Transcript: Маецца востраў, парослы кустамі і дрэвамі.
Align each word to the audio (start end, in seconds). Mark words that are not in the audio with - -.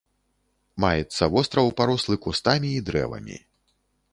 Маецца 0.85 1.23
востраў, 1.35 1.69
парослы 1.81 2.15
кустамі 2.25 2.69
і 2.79 2.81
дрэвамі. 2.89 3.37